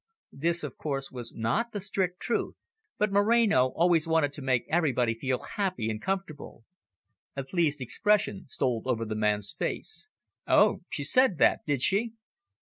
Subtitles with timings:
[0.31, 2.55] This, of course, was not the strict truth,
[2.97, 6.63] but Moreno always wanted to make everybody feel happy and comfortable.
[7.35, 10.09] A pleased expression stole over the man's face.
[10.47, 12.13] "Oh, she said that, did she?"